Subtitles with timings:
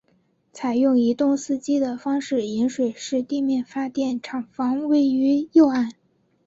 [0.51, 5.91] 采用一洞四机的方式引水式地面发电厂房位于右岸。